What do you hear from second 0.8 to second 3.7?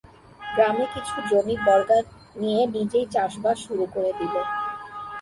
কিছু জমি বর্গা নিয়ে নিজেই চাষ বাস